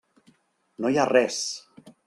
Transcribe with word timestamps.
No 0.85 0.91
hi 0.93 0.97
ha 1.03 1.07
res. 1.11 1.39